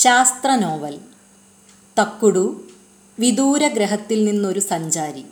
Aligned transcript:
ശാസ്ത്ര 0.00 0.54
നോവൽ 0.54 1.00
തക്കുടു 2.00 2.62
വിദൂരഗ്രഹത്തിൽ 3.18 4.24
നിന്നൊരു 4.24 4.60
സഞ്ചാരി. 4.60 5.24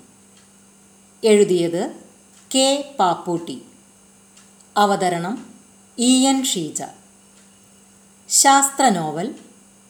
എഴുതിയത് 1.24 1.94
കെ. 2.54 2.94
പാപ്പൂട്ടി. 2.98 3.62
അവതരണം 4.76 5.54
ഇ. 5.98 6.26
എൻ. 6.26 6.44
ഷീജ. 6.44 6.82
ശാസ്ത്ര 8.28 8.88
നോവൽ 8.88 9.34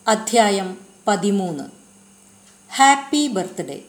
അധ്യായം 0.08 0.80
പതിമൂന്ന്. 1.06 1.64
Happy 2.74 3.28
birthday. 3.28 3.82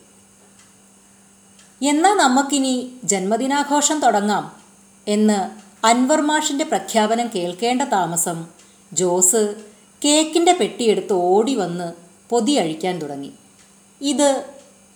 എന്നാൽ 1.82 2.14
നമുക്കിനി 2.14 2.92
ജന്മദിനാഘോഷം 3.04 4.00
തുടങ്ങാം 4.00 4.62
എന്ന് 5.08 5.50
അൻവർ 5.86 6.20
മാഷിന്റെ 6.20 6.64
പ്രഖ്യാപനം 6.64 7.30
കേൾക്കേണ്ട 7.34 7.82
താമസം 7.82 8.46
ജോസ് 8.92 9.71
കേക്കിന്റെ 10.04 10.52
പെട്ടിയെടുത്ത് 10.52 11.12
ഓടി 11.12 11.54
വന്ന് 11.54 11.92
പൊതി 12.30 12.52
അഴിക്കാൻ 12.52 12.98
തുടങ്ങി. 12.98 13.32
ഇത് 14.00 14.44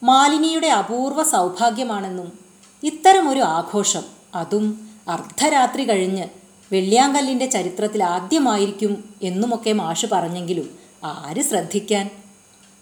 മാലിനിയുടെ 0.02 0.66
അപൂർവ 0.66 1.22
സൗഭാഗ്യമാണെന്നും 1.22 2.38
ഇത്തരമൊരു 2.82 3.40
ആഘോഷം 3.40 4.02
അതും 4.34 4.88
അർദ്ധരാത്രി 5.08 5.84
കഴിഞ്ഞ് 5.84 6.26
വെള്ളിയാങ്കല്ലിന്റെ 6.72 7.46
ചരിത്രത്തിൽ 7.46 8.04
ആദ്യമായിരിക്കും 8.04 9.04
എന്നുമൊക്കെ 9.22 9.72
മാഷ് 9.72 10.06
പറഞ്ഞെങ്കിലും 10.06 10.78
ആര് 11.04 11.42
ശ്രദ്ധിക്കാൻ? 11.42 12.10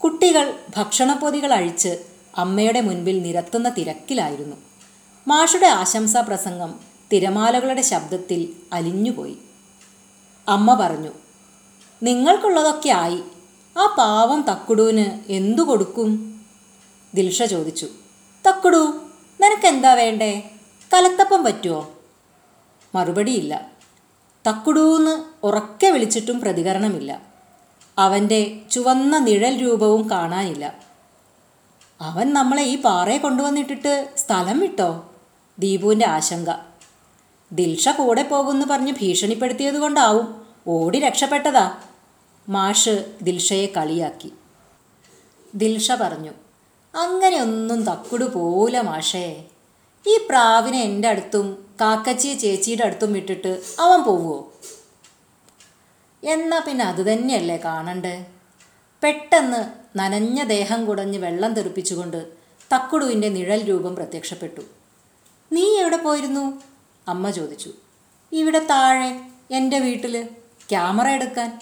കുട്ടികൾ 0.04 0.54
ഭക്ഷണപ്പൊതികൾ 0.77 1.52
അഴിച്ച് 1.52 2.04
അമ്മയുടെ 2.36 2.80
മുൻപിൽ 2.80 3.22
നിരത്തുന്ന 3.22 3.68
തിരക്കിലായിരുന്നു. 3.68 4.56
മാഷുടെ 5.28 5.66
ആശംസാ 5.66 6.20
പ്രസംഗം 6.20 6.80
തിരമാലകളുടെ 7.12 7.82
ശബ്ദത്തിൽ 7.82 8.52
അലിഞ്ഞുപോയി. 8.72 9.36
അമ്മ 10.48 10.74
പറഞ്ഞു 10.74 11.12
നിങ്ങൾക്കുള്ളതൊക്കെ 12.04 12.90
ആയി 12.90 13.22
ആ 13.78 13.94
പാവം 13.98 14.44
തക്കുടൂന് 14.50 15.32
എന്തു 15.32 15.62
കൊടുക്കും? 15.62 16.40
ദിൽഷ 17.14 17.42
ചോദിച്ചു. 17.42 17.86
തക്കുടു 18.48 19.02
നിനക്കെന്താ 19.41 19.94
വേണ്ടേ? 19.94 20.50
കലത്തപ്പം 20.94 21.44
പറ്റുമോ 21.44 21.91
മറുപടിയില്ല. 22.94 23.72
തക്കുടൂന്ന് 24.48 25.25
ഉറക്കെ 25.47 25.86
വിളിച്ചിട്ടും 25.86 26.41
പ്രതികരണമില്ല. 26.41 27.22
അവന്റെ 27.98 28.60
ചുവന്ന 28.70 29.19
നിഴൽ 29.19 29.62
രൂപവും 29.62 30.10
കാണാനില്ല. 30.10 30.75
അവൻ 32.00 32.34
നമ്മളെ 32.34 32.62
ഈ 32.62 32.82
പാറയെ 32.82 33.19
കൊണ്ടുവന്നിട്ടിട്ട് 33.19 34.08
സ്ഥലം 34.16 34.60
വിട്ടോ? 34.60 35.10
ദീപുവിന്റെ 35.58 36.06
ആശങ്ക. 36.06 36.56
ദിൽഷ 37.52 37.88
കൂടെ 37.88 38.22
പോകുമെന്ന് 38.22 38.66
പറഞ്ഞ് 38.66 38.92
ഭീഷണിപ്പെടുത്തിയത് 38.92 39.78
കൊണ്ടാവും 39.78 40.47
ഓടി 40.66 40.98
രക്ഷപ്പെട്ടതാ. 40.98 41.77
മാഷ് 42.48 43.12
ദിൽഷയെ 43.23 43.67
കളിയാക്കി. 43.67 44.33
ദിൽഷ 45.55 45.92
പറഞ്ഞു 45.92 46.31
അങ്ങനെയൊന്നും 46.95 47.84
തക്കുടു 47.84 48.25
പോല 48.25 48.81
മാഷേ. 48.81 49.45
ഈ 50.06 50.17
പ്രാവിനെ 50.28 50.83
എന്റെ 50.83 51.09
അടുത്തും 51.09 51.75
കാക്കച്ചിയെ 51.81 52.34
ചേച്ചിയുടെ 52.34 52.84
അടുത്തും 52.84 53.12
വിട്ടിട്ട് 53.12 53.62
അവൻ 53.81 54.03
പോവുമോ 54.03 54.53
എന്നാ 56.25 56.59
പിന്നെ 56.59 56.84
അത് 56.84 57.12
തന്നെയല്ലേ 57.12 57.56
കാണണ്ടേ? 57.56 58.27
പെട്ടെന്ന് 59.03 59.67
നനഞ്ഞ 59.98 60.42
ദേഹം 60.42 60.84
കുടഞ്ഞ് 60.84 61.19
വെള്ളം 61.19 61.55
തെറിപ്പിച്ചുകൊണ്ട് 61.55 62.27
തക്കുടുവിന്റെ 62.75 63.28
നിഴൽ 63.28 63.65
രൂപം 63.65 63.97
പ്രത്യക്ഷപ്പെട്ടു. 63.97 64.61
നീ 65.53 65.78
എവിടെ 65.78 65.97
പോയിരുന്നു? 65.97 66.62
അമ്മ 67.09 67.31
ചോദിച്ചു. 67.31 67.70
ഇവിടെ 68.33 68.59
താഴെ 68.59 69.20
എന്റെ 69.50 69.78
വീട്ടിൽ 69.78 70.28
ക്യാമറ 70.69 71.09
എടുക്കാൻ. 71.09 71.61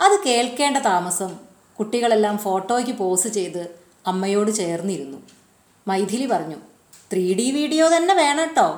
അത് 0.00 0.16
കേൾക്കേണ്ട 0.26 0.78
താമസം 0.90 1.32
കുട്ടികളെല്ലാം 1.78 2.36
ഫോട്ടോയ്ക്ക് 2.38 2.92
പോസ് 2.92 3.28
ചെയ്ത് 3.28 3.62
അമ്മയോട് 4.06 4.50
ചേർന്നിരുന്നു. 4.50 5.18
മൈഥിലി 5.88 6.26
പറഞ്ഞു 6.26 6.58
ത്രീ 7.12 7.34
ഡി 7.34 7.46
വീഡിയോ 7.50 7.84
തന്നെ 7.94 8.14
വേണം 8.14 8.48
കേട്ടോ 8.48 8.68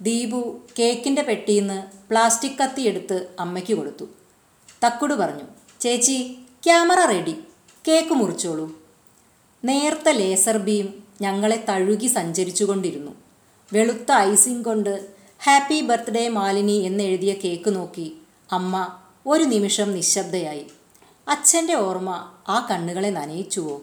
ദീപു 0.00 0.40
കേക്കിന്റെ 0.78 1.22
പെട്ടിയിൽ 1.22 1.66
നിന്ന് 1.66 1.78
പ്ലാസ്റ്റിക് 2.08 2.58
കത്തി 2.60 2.82
എടുത്ത് 2.82 3.16
അമ്മയ്ക്ക് 3.40 3.74
കൊടുത്തു. 3.74 4.06
തക്കുട് 4.84 5.14
പറഞ്ഞു 5.14 5.46
ചേച്ചി 5.80 6.16
ക്യാമറ 6.66 7.00
റെഡി. 7.12 7.34
കേക്ക് 7.88 8.14
മുറിച്ചോളൂ. 8.20 8.66
നേർത്ത 9.64 10.08
ലേസർ 10.20 10.56
ബീം 10.58 10.88
ഞങ്ങളെ 11.20 11.64
തഴുകി 11.68 12.06
സഞ്ചരിച്ചുകൊണ്ടിരുന്നു. 12.06 13.12
വെളുത്ത 13.72 14.12
ഐസിങ് 14.30 14.64
കൊണ്ട് 14.64 14.92
ഹാപ്പി 15.44 15.80
ബർത്ത്ഡേ 15.80 16.24
മാലിനി 16.28 16.76
എന്നെഴുതിയ 16.88 17.32
കേക്ക് 17.44 17.70
നോക്കി 17.76 18.06
അമ്മ 18.52 18.74
ഒരു 19.26 19.42
നിമിഷം 19.42 19.92
നിശബ്ദയായി. 19.92 20.66
അച്ഛന്റെ 21.28 21.74
ഓർമ്മ 21.74 22.30
ആ 22.48 22.68
കണ്ണുകളെ 22.70 23.10
നനയിച്ചുവോ? 23.10 23.82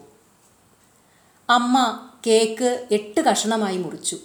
അമ്മ 1.50 2.00
കേക്ക് 2.26 2.86
എട്ട് 2.92 3.20
കഷണമായി 3.20 3.76
മുറിച്ചു. 3.76 4.18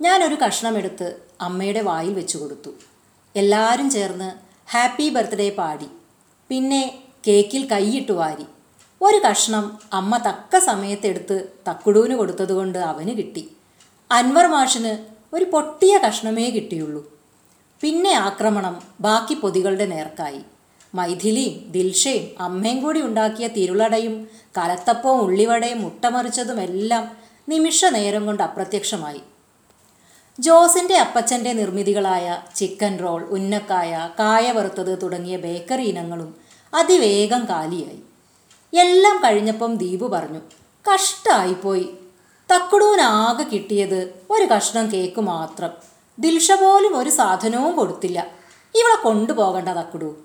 ഞാനൊരു 0.00 0.34
കഷ്ണമെടുത്ത് 0.34 1.16
അമ്മയുടെ 1.40 1.80
വായിൽ 1.80 2.14
വെച്ചു 2.14 2.38
കൊടുത്തു. 2.38 2.70
എല്ലാവരും 3.36 3.90
ചേർന്ന് 3.90 4.32
ഹാപ്പി 4.70 5.08
ബർത്ത്ഡേ 5.08 5.50
പാടി. 5.50 5.86
പിന്നെ 6.48 7.02
കേക്കിൽ 7.28 7.70
കൈയിട്ട് 7.70 8.12
വാരി. 8.12 8.46
ഒരു 9.02 9.20
കഷ്ണം 9.28 9.78
അമ്മ 9.92 10.16
തക്ക 10.16 10.58
സമയത്തെടുത്ത് 10.58 11.48
തക്കുടൂന് 11.68 12.14
കൊടുത്തതുകൊണ്ട് 12.14 12.78
അവന് 12.78 13.10
കിട്ടി. 13.10 13.56
അൻവർ 14.10 14.46
മാഷിന് 14.46 15.06
ഒരു 15.34 15.44
പൊട്ടിയ 15.44 15.98
കഷ്ണമേ 15.98 16.50
കിട്ടിയുള്ളൂ. 16.50 17.15
പിന്നെ 17.80 18.12
ആക്രമണം 18.12 18.82
ബാക്കി 19.00 19.34
പൊതികളുടെ 19.34 19.86
നേർക്കായി. 19.86 20.40
മൈഥിലിയും 20.94 21.72
ദിൽഷയും 21.72 22.42
അമ്മയും 22.42 22.82
കൂടി 22.82 23.02
ഉണ്ടാക്കിയ 23.02 23.46
തിരുളടയും 23.46 24.28
കലത്തപ്പവും 24.58 25.20
ഉള്ളിവടയും 25.20 25.82
മുട്ടമറിച്ചതുമെല്ലാം 25.82 27.16
നിമിഷ 27.48 27.84
നേരം 27.84 28.26
കൊണ്ട് 28.26 28.42
അപ്രത്യക്ഷമായി. 28.42 29.20
ജോസിന്റെ 30.40 30.96
അപ്പച്ചന്റെ 30.98 31.52
നിർമ്മിതികളായ 31.52 32.42
ചിക്കൻ 32.56 32.98
റോൾ 32.98 33.24
ഉന്നക്കായ 33.24 34.10
കായ 34.18 34.52
വറുത്തത് 34.52 35.02
തുടങ്ങിയ 35.02 35.36
ബേക്കറി 35.36 35.82
ഇനങ്ങളും 35.82 36.36
അതിവേഗം 36.74 37.48
കാലിയായി. 37.48 38.00
എല്ലാം 38.76 39.16
കഴിഞ്ഞപ്പം 39.24 39.76
ദീപു 39.76 40.06
പറഞ്ഞു 40.06 40.40
കഷ്ടായിപ്പോയി. 40.94 41.90
തക്കുടൂനാകെ 42.54 43.42
കിട്ടിയത് 43.42 44.14
ഒരു 44.30 44.44
കഷ്ണം 44.44 44.92
കേക്ക് 44.92 45.20
മാത്രം. 45.20 45.95
ദിൽഷ 46.18 46.52
പോലും 46.52 46.98
ഒരു 46.98 47.10
സാധനവും 47.10 47.76
കൊടുത്തില്ല. 47.76 48.26
ഇവളെ 48.74 49.02
കൊണ്ടുപോകണ്ട 49.04 49.68
തക്കുടു. 49.68 50.16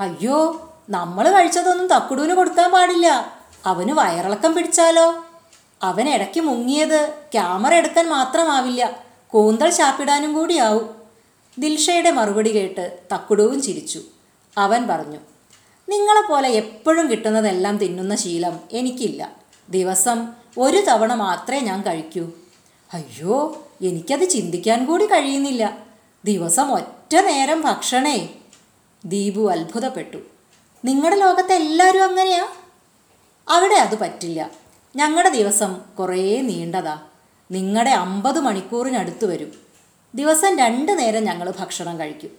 അയ്യോ 0.00 0.70
നമ്മൾ 0.90 1.30
കഴിച്ചതൊന്നും 1.30 1.86
തക്കുടുവിന് 1.86 2.34
കൊടുക്കാൻ 2.34 2.70
പാടില്ല. 2.70 3.38
അവന് 3.66 3.92
വയറിളക്കം 3.92 4.54
പിടിച്ചാലോ? 4.54 5.24
അവൻ 5.82 6.08
ഇടയ്ക്ക് 6.08 6.40
മുങ്ങിയത് 6.40 7.14
ക്യാമറ 7.32 7.74
എടുക്കാൻ 7.74 8.08
മാത്രമാവില്ല. 8.08 9.02
കൂന്തൽ 9.28 9.70
ചാപ്പിടാനും 9.70 10.34
കൂടിയാവും. 10.34 10.94
ദിൽഷയുടെ 11.58 12.10
മറുപടി 12.10 12.50
കേട്ട് 12.50 12.98
തക്കുടവും 13.14 13.62
ചിരിച്ചു. 13.62 14.00
അവൻ 14.58 14.86
പറഞ്ഞു 14.88 15.18
നിങ്ങളെപ്പോലെ 15.88 16.48
എപ്പോഴും 16.48 17.10
കിട്ടുന്നതെല്ലാം 17.10 17.78
തിന്നുന്ന 17.78 18.16
ശീലം 18.16 18.60
എനിക്കില്ല. 18.72 19.32
ദിവസം 19.70 20.28
ഒരു 20.58 20.78
തവണ 20.78 21.14
മാത്രമേ 21.14 21.60
ഞാൻ 21.60 21.82
കഴിക്കൂ. 21.82 22.26
അയ്യോ 22.94 23.67
എനിക്കത് 23.82 24.28
ചിന്തിക്കാൻ 24.28 24.86
കൂടി 24.86 25.06
കഴിയുന്നില്ല. 25.06 25.78
ദിവസം 26.24 26.72
ഒറ്റ 26.72 27.16
നേരം 27.16 27.60
ഭക്ഷണേ. 27.60 28.34
ദീപു 29.04 29.50
അത്ഭുതപ്പെട്ടു. 29.50 30.18
നിങ്ങളുടെ 30.84 31.16
ലോകത്തെ 31.16 31.54
എല്ലാവരും 31.54 32.04
അങ്ങനെയാ? 32.04 32.48
അവിടെ 33.48 33.74
അത് 33.74 33.98
പറ്റില്ല. 33.98 34.50
ഞങ്ങളുടെ 34.96 35.28
ദിവസം 35.28 35.80
കുറേ 35.98 36.40
നീണ്ടതാ. 36.40 37.00
നിങ്ങളുടെ 37.50 37.90
അമ്പത് 37.90 38.40
മണിക്കൂറിനടുത്ത് 38.40 39.26
വരും. 39.26 39.52
ദിവസം 40.14 40.58
രണ്ട് 40.58 40.98
നേരം 40.98 41.24
ഞങ്ങൾ 41.24 41.54
ഭക്ഷണം 41.58 42.00
കഴിക്കും. 42.00 42.30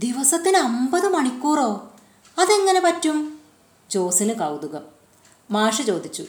ദിവസത്തിന് 0.00 0.56
അമ്പത് 0.56 1.08
മണിക്കൂറോ? 1.08 1.92
അതെങ്ങനെ 2.38 2.80
പറ്റും? 2.80 3.40
ജോസിന് 3.90 4.34
കൗതുകം. 4.34 4.82
മാഷ് 5.50 5.82
ചോദിച്ചു. 5.82 6.22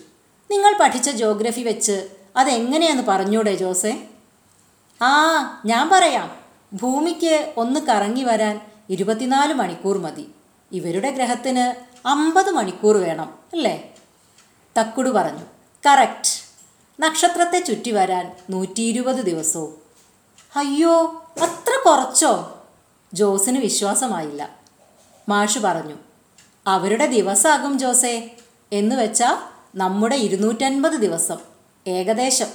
നിങ്ങൾ 0.52 0.78
പഠിച്ച 0.80 1.10
ജോഗ്രഫി 1.10 1.62
വെച്ച് 1.62 2.10
അതെങ്ങനെയാന്ന് 2.38 3.04
പറഞ്ഞൂടെ 3.04 3.56
ജോസേ? 3.56 4.08
ആ 5.02 5.62
ഞാൻ 5.66 5.90
പറയാം. 5.90 6.38
ഭൂമിക്ക് 6.74 7.54
ഒന്ന് 7.58 7.80
കറങ്ങി 7.80 8.24
വരാൻ 8.24 8.62
ഇരുപത്തിനാല് 8.90 9.54
മണിക്കൂർ 9.54 9.98
മതി. 9.98 10.36
ഇവരുടെ 10.72 11.10
ഗ്രഹത്തിന് 11.10 11.92
അമ്പത് 12.08 12.52
മണിക്കൂർ 12.52 12.98
വേണം 12.98 13.40
അല്ലേ? 13.54 13.96
തക്കുടു 14.80 15.10
പറഞ്ഞു. 15.10 15.44
കറക്റ്റ്. 15.86 16.52
നക്ഷത്രത്തെ 17.02 17.60
ചുറ്റി 17.60 17.92
വരാൻ 17.92 18.36
നൂറ്റി 18.50 18.82
ഇരുപത് 18.82 19.16
ദിവസവും. 19.16 19.78
അയ്യോ 20.56 21.26
അത്ര 21.42 21.90
കുറച്ചോ? 21.90 22.64
ജോസിന് 23.14 23.60
വിശ്വാസമായില്ല. 23.60 24.56
മാഷ് 25.30 25.60
പറഞ്ഞു. 25.60 25.96
അവരുടെ 26.68 27.06
ദിവസമാകും 27.06 27.80
ജോസേ. 27.80 28.38
എന്ന് 28.72 28.96
വെച്ചാൽ 28.96 29.38
നമ്മുടെ 29.76 30.16
ഇരുന്നൂറ്റൻപത് 30.16 30.92
ദിവസം. 30.92 31.38
ഏകദേശം. 31.88 32.48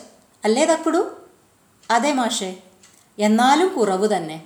അല്ലേ 0.45 0.65
തക്കുടു? 0.65 1.26
അതെ 1.91 2.13
മാഷേ 2.13 2.57
എന്നാലും 3.19 3.75
കുറവ് 3.75 4.17
തന്നെ. 4.17 4.43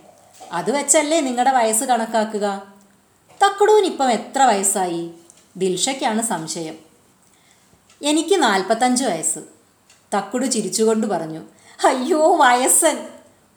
അത് 0.53 0.71
വെച്ചല്ലേ 0.71 1.21
നിങ്ങളുടെ 1.21 1.51
വയസ്സ് 1.51 1.85
കണക്കാക്കുക? 1.85 2.73
തക്കടൂനിപ്പം 3.45 4.11
എത്ര 4.11 4.43
വയസ്സായി? 4.43 5.11
ദിൽഷയ്ക്കാണ് 5.57 6.23
സംശയം. 6.23 6.77
എനിക്ക് 8.03 8.43
നാൽപ്പത്തഞ്ച് 8.43 9.05
വയസ്സ്. 9.05 9.39
തക്കുടു 10.15 10.47
ചിരിച്ചുകൊണ്ട് 10.47 11.07
പറഞ്ഞു 11.07 11.41
അയ്യോ 11.87 12.37
വയസ്സൻ! 12.37 13.09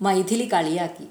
മൈഥിലി 0.02 0.50
കളിയാക്കി. 0.54 1.08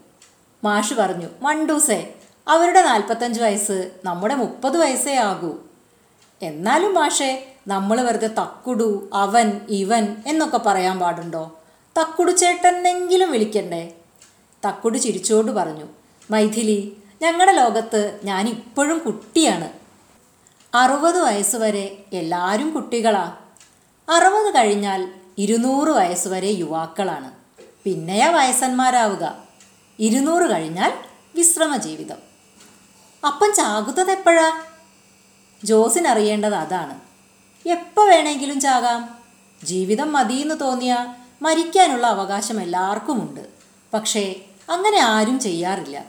മാഷ് 0.64 0.94
പറഞ്ഞു 0.94 1.26
മണ്ടൂസേ 1.40 2.14
അവരുടെ 2.48 2.82
നാൽപ്പത്തഞ്ച് 2.82 3.40
വയസ്സ് 3.40 3.90
നമ്മുടെ 4.04 4.34
മുപ്പത് 4.34 4.78
വയസ്സേ 4.78 5.14
ആകൂ. 5.14 5.58
എന്നാലും 6.42 6.94
മാഷേ 6.94 7.54
നമ്മൾ 7.68 8.00
വെറുതെ 8.00 8.26
തക്കുടു 8.26 9.10
അവൻ 9.14 9.60
ഇവൻ 9.68 10.16
എന്നൊക്കെ 10.26 10.58
പറയാൻ 10.58 10.98
പാടുണ്ടോ? 10.98 11.58
തക്കുടു 12.00 12.30
ചേട്ടനെങ്കിലും 12.30 13.32
വിളിക്കണ്ടേ? 13.32 13.94
തക്കുടു 14.68 14.98
ചിരിച്ചുകൊണ്ട് 14.98 15.52
പറഞ്ഞു. 15.52 15.84
മൈഥിലി 16.30 16.96
ഞങ്ങളുടെ 17.22 17.52
ലോകത്ത് 17.52 18.20
ഞാൻ 18.24 18.48
ഇപ്പോഴും 18.48 18.98
കുട്ടിയാണ്. 18.98 19.72
അറുപത് 20.76 21.20
വയസ്സ് 21.20 21.56
വരെ 21.56 22.04
എല്ലാവരും 22.12 22.70
കുട്ടികളാ. 22.70 23.36
അറുപത് 24.08 24.54
കഴിഞ്ഞാൽ 24.54 25.08
ഇരുന്നൂറ് 25.38 25.88
വയസ്സ് 25.88 26.28
വരെ 26.28 26.48
യുവാക്കളാണ്. 26.48 27.32
പിന്നെയാ 27.84 28.30
വയസ്സന്മാരാവുക. 28.30 29.44
ഇരുന്നൂറ് 29.98 30.50
കഴിഞ്ഞാൽ 30.50 30.92
വിശ്രമ 31.34 31.76
ജീവിതം 31.76 32.16
അപ്പം 33.26 33.52
ചാകുന്നത് 33.54 34.10
എപ്പോഴാ? 34.10 34.62
ജോസിനറിയേണ്ടത് 35.64 36.54
അതാണ്. 36.54 37.00
എപ്പോൾ 37.68 38.10
വേണമെങ്കിലും 38.10 38.60
ചാകാം. 38.60 39.18
ജീവിതം 39.64 40.12
മതിയെന്ന് 40.12 40.60
തോന്നിയ 40.60 41.14
മരിക്കാനുള്ള 41.42 42.06
അവകാശം 42.06 42.62
എല്ലാവർക്കുമുണ്ട് 42.62 43.48
പക്ഷേ 43.94 44.40
അങ്ങനെ 44.68 44.98
ആരും 44.98 45.40
ചെയ്യാറില്ല. 45.40 46.04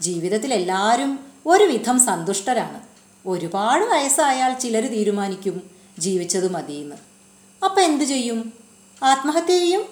ജീവിതത്തിൽ 0.00 0.54
എല്ലാവരും 0.54 1.18
ഒരുവിധം 1.46 2.00
സന്തുഷ്ടരാണ്. 2.00 2.80
ഒരുപാട് 3.28 3.84
വയസ്സായാൽ 3.84 4.54
ചിലർ 4.54 4.86
തീരുമാനിക്കും 4.86 5.70
ജീവിച്ചത് 5.98 6.52
മതിയെന്ന്. 6.52 6.96
അപ്പം 7.64 7.82
എന്തു 7.82 8.04
ചെയ്യും? 8.04 8.52
ആത്മഹത്യ 9.02 9.58
ചെയ്യും? 9.58 9.84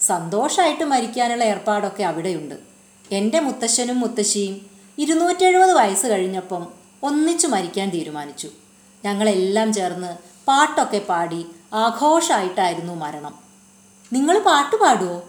സന്തോഷമായിട്ട് 0.00 0.84
മരിക്കാനുള്ള 0.84 1.44
ഏർപ്പാടൊക്കെ 1.44 2.02
അവിടെയുണ്ട്. 2.02 2.54
എന്റെ 3.12 3.40
മുത്തശ്ശനും 3.40 4.00
മുത്തശ്ശിയും 4.00 4.66
ഇരുന്നൂറ്റെഴുപത് 4.98 5.72
വയസ്സ് 5.72 6.06
കഴിഞ്ഞപ്പം 6.06 6.66
ഒന്നിച്ചു 7.02 7.46
മരിക്കാൻ 7.46 7.90
തീരുമാനിച്ചു. 7.90 8.48
ഞങ്ങളെല്ലാം 9.04 9.72
ചേർന്ന് 9.72 10.16
പാട്ടൊക്കെ 10.46 10.98
പാടി 10.98 11.46
ആഘോഷമായിട്ടായിരുന്നു 11.72 12.92
മരണം. 12.92 13.45
നിങ്ങൾ 14.12 14.38
പാട്ട് 14.38 14.76
പാടുമോ 14.76 15.22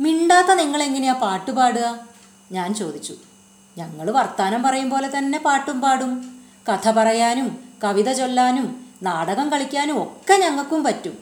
മിണ്ടാത്ത 0.00 0.46
നിങ്ങളെങ്ങനെയാ 0.46 1.12
പാട്ട് 1.12 1.50
പാടുക? 1.50 1.98
ഞാൻ 2.52 2.74
ചോദിച്ചു. 2.74 3.14
ഞങ്ങൾ 3.78 4.10
വർത്താനം 4.10 4.62
പറയും 4.62 4.90
പോലെ 4.90 5.18
തന്നെ 5.18 5.38
പാട്ടും 5.38 5.80
പാടും. 5.80 6.40
കഥ 6.68 6.90
പറയാനും 6.90 7.68
കവിത 7.84 8.12
ചൊല്ലാനും 8.12 8.86
നാടകം 9.02 9.48
കളിക്കാനും 9.48 10.02
ഒക്കെ 10.02 10.34
ഞങ്ങൾക്കും 10.34 10.84
പറ്റും. 10.84 11.18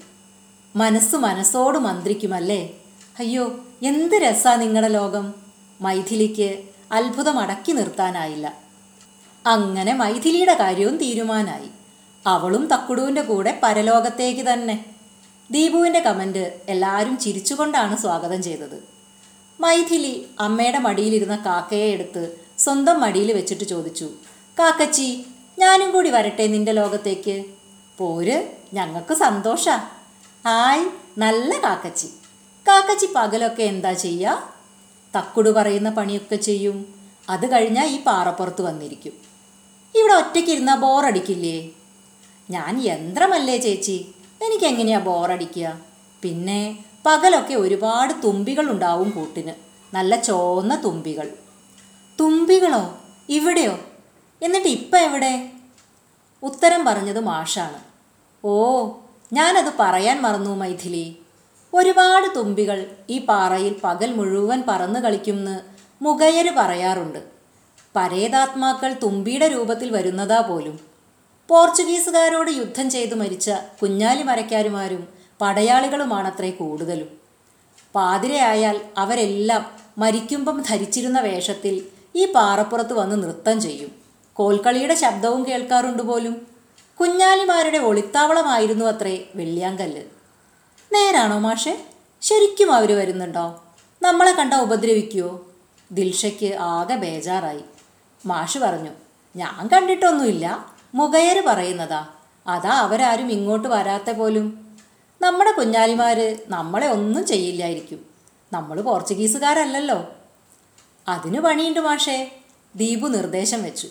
മനസ്സ് 0.77 1.17
മനസ്സോട് 1.17 1.79
മന്ത്രിക്കുമല്ലേ? 1.79 2.71
അയ്യോ 3.19 3.61
എന്ത് 3.83 4.15
രസാ 4.15 4.55
നിങ്ങളുടെ 4.55 4.93
ലോകം. 4.93 5.35
മൈഥിലിക്ക് 5.81 6.63
അത്ഭുതം 6.93 7.39
അടക്കി 7.39 7.73
നിർത്താനായില്ല. 7.73 8.53
അങ്ങനെ 9.47 9.95
മൈഥിലിയുടെ 9.95 10.55
കാര്യവും 10.55 10.97
തീരുമാനായി. 10.97 11.69
അവളും 12.27 12.67
തക്കുടുവിന്റെ 12.67 13.23
കൂടെ 13.23 13.61
പരലോകത്തേക്ക് 13.63 14.41
തന്നെ. 14.41 14.85
ദീപുവിന്റെ 15.55 16.01
കമന്റ് 16.01 16.61
എല്ലാവരും 16.69 17.19
ചിരിച്ചുകൊണ്ടാണ് 17.19 17.97
സ്വാഗതം 17.97 18.43
ചെയ്തത്. 18.43 18.85
മൈഥിലി 19.61 20.27
അമ്മയുടെ 20.41 20.79
മടിയിലിരുന്ന 20.79 21.37
കാക്കയെ 21.37 21.89
എടുത്ത് 21.93 22.23
സ്വന്തം 22.59 23.01
മടിയിൽ 23.01 23.33
വെച്ചിട്ട് 23.33 23.65
ചോദിച്ചു 23.65 24.09
കാക്കച്ചി 24.59 25.25
ഞാനും 25.59 25.91
കൂടി 25.91 26.11
വരട്ടെ 26.11 26.47
നിന്റെ 26.47 26.73
ലോകത്തേക്ക്? 26.73 27.45
പോര് 27.99 28.49
ഞങ്ങൾക്ക് 28.73 29.15
സന്തോഷ. 29.15 29.69
ഹായ് 30.47 30.85
നല്ല 31.19 31.59
കാക്കച്ചി. 31.59 32.07
കാക്കച്ചി 32.67 33.09
പകലൊക്കെ 33.17 33.63
എന്താ 33.63 33.93
ചെയ്യുക 33.93 34.53
തക്കുട് 35.17 35.51
പറയുന്ന 35.51 35.91
പണിയൊക്കെ 35.91 36.37
ചെയ്യും. 36.37 36.95
അത് 37.29 37.47
കഴിഞ്ഞാൽ 37.53 37.87
ഈ 37.87 38.03
പാറപ്പുറത്ത് 38.03 38.63
വന്നിരിക്കും. 38.63 39.13
ഇവിടെ 39.95 40.15
ഒറ്റയ്ക്കിരുന്നാൽ 40.15 40.77
ബോറടിക്കില്ലേ? 40.77 41.71
ഞാൻ 42.51 42.83
യന്ത്രമല്ലേ 42.85 43.59
ചേച്ചി. 43.59 43.99
എനിക്ക് 44.45 44.65
എങ്ങനെയാ 44.65 44.99
ബോറടിക്കുക? 44.99 45.81
പിന്നെ 46.23 46.85
പകലൊക്കെ 47.07 47.55
ഒരുപാട് 47.55 48.13
തുമ്പികൾ 48.25 48.71
ഉണ്ടാവും 48.71 49.11
കൂട്ടിന്. 49.11 49.53
നല്ല 49.95 50.17
ചോന്ന 50.17 50.83
തുമ്പികൾ. 50.85 51.33
തുമ്പികളോ? 52.21 52.99
ഇവിടെയോ? 53.29 53.79
എന്നിട്ട് 54.43 54.69
ഇപ്പം 54.69 54.99
എവിടെ? 54.99 55.51
ഉത്തരം 56.43 56.85
പറഞ്ഞത് 56.85 57.21
മാഷാണ്. 57.21 57.79
ഓ 58.45 58.89
ഞാനത് 59.33 59.73
പറയാൻ 59.81 60.23
മറന്നു 60.23 60.57
മൈഥിലി. 60.57 61.17
ഒരുപാട് 61.75 62.37
തുമ്പികൾ 62.37 62.97
ഈ 63.11 63.19
പാറയിൽ 63.19 63.77
പകൽ 63.85 64.13
മുഴുവൻ 64.13 64.63
പറന്നു 64.69 65.01
കളിക്കുമെന്ന് 65.01 65.61
മുഖയര് 66.03 66.51
പറയാറുണ്ട്. 66.51 67.19
പരേതാത്മാക്കൾ 67.97 68.97
തുമ്പിയുടെ 69.03 69.49
രൂപത്തിൽ 69.49 69.91
വരുന്നതാ 69.91 70.41
പോലും. 70.41 70.92
പോർച്ചുഗീസുകാരോട് 71.49 72.51
യുദ്ധം 72.51 72.91
ചെയ്തു 72.91 73.15
മരിച്ച 73.15 73.51
കുഞ്ഞാലി 73.83 74.23
മരക്കാരുമാരും 74.23 75.09
പടയാളികളുമാണത്രേ 75.41 76.51
കൂടുതലും. 76.51 77.09
പാതിരയായാൽ 77.95 78.81
അവരെല്ലാം 78.99 79.67
മരിക്കുമ്പം 79.99 80.63
ധരിച്ചിരുന്ന 80.69 81.21
വേഷത്തിൽ 81.21 81.87
ഈ 82.15 82.33
പാറപ്പുറത്ത് 82.33 82.93
വന്ന് 82.93 83.23
നൃത്തം 83.23 83.61
ചെയ്യും. 83.61 83.93
കോൽക്കളിയുടെ 84.33 84.95
ശബ്ദവും 84.95 85.47
കേൾക്കാറുണ്ട് 85.47 86.03
പോലും. 86.03 86.47
കുഞ്ഞാലിമാരുടെ 87.01 87.79
ഒളിത്താവളമായിരുന്നു 87.79 88.85
അത്രേ 88.85 89.25
വെള്ളിയാങ്കല്ല്. 89.35 90.03
നേരാണോ 90.93 91.39
മാഷെ? 91.39 91.87
ശരിക്കും 92.23 92.73
അവർ 92.73 92.93
വരുന്നുണ്ടോ? 92.93 93.65
നമ്മളെ 94.03 94.33
കണ്ട 94.33 94.55
ഉപദ്രവിക്കുവോ? 94.55 95.47
ദിൽഷയ്ക്ക് 95.93 96.55
ആകെ 96.55 96.95
ബേജാറായി. 96.95 97.61
മാഷ് 98.27 98.59
പറഞ്ഞു 98.59 98.91
ഞാൻ 99.37 99.69
കണ്ടിട്ടൊന്നുമില്ല. 99.69 100.73
മുഖയര് 100.95 101.43
പറയുന്നതാ. 101.43 102.07
അതാ 102.47 102.71
അവരാരും 102.71 103.33
ഇങ്ങോട്ട് 103.33 103.69
വരാത്ത 103.69 104.11
പോലും. 104.11 104.77
നമ്മുടെ 105.23 105.51
കുഞ്ഞാലിമാർ 105.51 106.39
നമ്മളെ 106.49 106.87
ഒന്നും 106.87 107.27
ചെയ്യില്ലായിരിക്കും. 107.27 108.07
നമ്മൾ 108.53 108.81
പോർച്ചുഗീസുകാരല്ലല്ലോ. 108.81 110.09
അതിനു 111.09 111.41
പണിയുണ്ട് 111.41 111.81
മാഷേ. 111.81 112.31
ദീപു 112.77 113.09
നിർദ്ദേശം 113.09 113.63
വെച്ചു. 113.63 113.89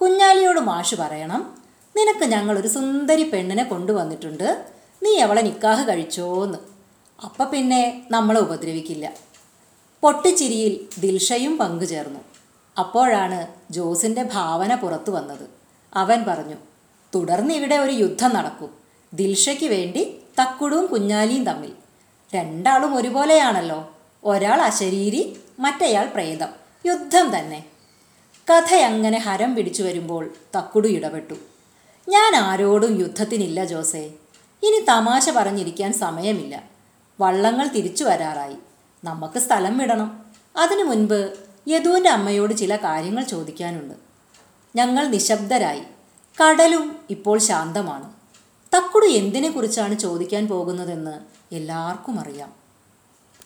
കുഞ്ഞാലിയോട് 0.00 0.60
മാഷ് 0.60 0.94
പറയണം 0.94 1.62
നിനക്ക് 1.96 2.24
ഞങ്ങളൊരു 2.24 2.68
സുന്ദരി 2.68 3.30
പെണ്ണിനെ 3.30 3.64
കൊണ്ടുവന്നിട്ടുണ്ട്. 3.64 4.64
നീ 5.02 5.18
അവളെ 5.18 5.40
നിക്കാഹ് 5.40 5.88
കഴിച്ചോന്ന്. 5.88 6.58
അപ്പം 7.24 7.50
പിന്നെ 7.50 8.06
നമ്മളെ 8.10 8.40
ഉപദ്രവിക്കില്ല. 8.40 9.12
പൊട്ടിച്ചിരിയിൽ 10.00 11.00
ദിൽഷയും 11.00 11.58
പങ്കുചേർന്നു. 11.58 12.20
അപ്പോഴാണ് 12.78 13.46
ജോസിന്റെ 13.70 14.22
ഭാവന 14.22 14.74
പുറത്തു 14.74 15.10
വന്നത്. 15.10 15.57
അവൻ 15.94 16.24
പറഞ്ഞു 16.28 16.54
തുടർന്ന് 17.14 17.54
ഇവിടെ 17.54 17.74
ഒരു 17.74 17.92
യുദ്ധം 17.92 18.34
നടക്കും. 18.34 18.70
ദിൽഷയ്ക്ക് 19.12 19.64
വേണ്ടി 19.64 20.18
തക്കുടും 20.42 20.86
കുഞ്ഞാലിയും 20.86 21.44
തമ്മിൽ. 21.44 21.72
രണ്ടാളും 22.34 22.96
ഒരുപോലെയാണല്ലോ. 22.96 23.90
ഒരാൾ 24.24 24.60
അശരീരി 24.60 25.36
മറ്റേയാൾ 25.58 26.06
പ്രേതം. 26.06 26.48
യുദ്ധം 26.86 27.38
തന്നെ. 27.38 27.64
കഥയങ്ങനെ 28.50 29.18
ഹരം 29.18 29.54
പിടിച്ചു 29.54 29.82
വരുമ്പോൾ 29.82 30.32
തക്കുടു 30.56 30.88
ഇടപെട്ടു. 30.88 31.34
ഞാൻ 32.08 32.36
ആരോടും 32.36 33.00
യുദ്ധത്തിനില്ല 33.00 33.64
ജോസേ. 33.64 34.12
ഇനി 34.62 34.84
തമാശ 34.88 35.30
പറഞ്ഞിരിക്കാൻ 35.30 35.92
സമയമില്ല. 35.92 36.62
വള്ളങ്ങൾ 37.20 37.66
തിരിച്ചു 37.66 38.04
വരാറായി. 38.04 38.56
നമുക്ക് 39.04 39.38
സ്ഥലം 39.38 39.78
വിടണം. 39.78 40.24
അതിനു 40.56 40.84
മുൻപ് 40.84 41.34
യദുവിന്റെ 41.68 42.10
അമ്മയോട് 42.10 42.54
ചില 42.54 42.76
കാര്യങ്ങൾ 42.76 43.24
ചോദിക്കാനുണ്ട്. 43.24 44.07
ഞങ്ങൾ 44.76 45.06
നിശബ്ദരായി. 45.06 45.82
കടലും 46.42 46.96
ഇപ്പോൾ 47.10 47.38
ശാന്തമാണ്. 47.38 48.12
തക്കുടു 48.76 49.06
എന്തിനെക്കുറിച്ചാണ് 49.06 49.98
ചോദിക്കാൻ 49.98 50.48
പോകുന്നതെന്ന് 50.48 51.20
എല്ലാവർക്കും 51.54 52.20
അറിയാം. 52.20 52.57